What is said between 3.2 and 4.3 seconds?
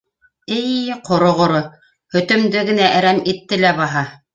итте лә баһа.